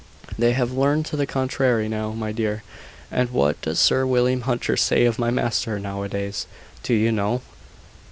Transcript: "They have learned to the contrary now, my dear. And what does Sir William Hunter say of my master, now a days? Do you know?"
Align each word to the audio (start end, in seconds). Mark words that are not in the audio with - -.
"They 0.35 0.53
have 0.53 0.71
learned 0.71 1.05
to 1.05 1.15
the 1.15 1.27
contrary 1.27 1.87
now, 1.87 2.11
my 2.13 2.31
dear. 2.31 2.63
And 3.11 3.29
what 3.29 3.61
does 3.61 3.77
Sir 3.77 4.03
William 4.03 4.41
Hunter 4.41 4.75
say 4.75 5.05
of 5.05 5.19
my 5.19 5.29
master, 5.29 5.77
now 5.77 6.01
a 6.01 6.09
days? 6.09 6.47
Do 6.81 6.95
you 6.95 7.11
know?" 7.11 7.43